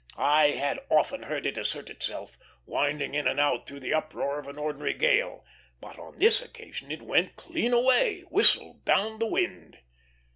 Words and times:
I 0.17 0.47
had 0.47 0.79
often 0.89 1.21
heard 1.21 1.45
it 1.45 1.59
assert 1.59 1.87
itself, 1.91 2.35
winding 2.65 3.13
in 3.13 3.27
and 3.27 3.39
out 3.39 3.67
through 3.67 3.81
the 3.81 3.93
uproar 3.93 4.39
of 4.39 4.47
an 4.47 4.57
ordinary 4.57 4.95
gale, 4.95 5.45
but 5.79 5.99
on 5.99 6.17
this 6.17 6.41
occasion 6.43 6.91
it 6.91 7.03
went 7.03 7.35
clean 7.35 7.71
away 7.71 8.21
whistled 8.21 8.83
down 8.83 9.19
the 9.19 9.27
wind. 9.27 9.77